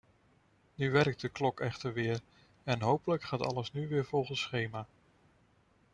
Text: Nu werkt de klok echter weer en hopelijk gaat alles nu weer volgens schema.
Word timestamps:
Nu 0.75 0.91
werkt 0.91 1.21
de 1.21 1.29
klok 1.29 1.59
echter 1.59 1.93
weer 1.93 2.19
en 2.63 2.81
hopelijk 2.81 3.23
gaat 3.23 3.41
alles 3.41 3.71
nu 3.71 3.87
weer 3.87 4.05
volgens 4.05 4.39
schema. 4.41 4.87